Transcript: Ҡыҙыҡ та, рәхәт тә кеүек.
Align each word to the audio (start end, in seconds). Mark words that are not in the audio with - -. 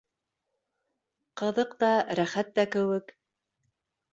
Ҡыҙыҡ 1.41 1.75
та, 1.83 1.91
рәхәт 2.21 2.51
тә 2.59 2.67
кеүек. 2.77 3.15